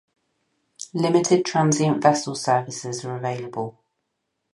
[0.95, 3.83] Limited transient vessel services are available.